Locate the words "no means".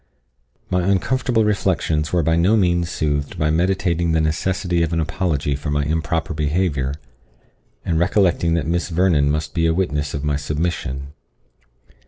2.35-2.89